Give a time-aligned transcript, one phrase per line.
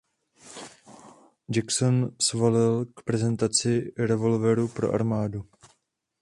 [1.55, 5.45] Jackson svolil k prezentaci revolveru pro armádu.